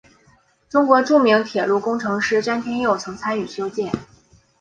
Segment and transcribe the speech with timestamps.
[0.67, 3.93] 中国著名铁路工程师詹天佑曾参与修建。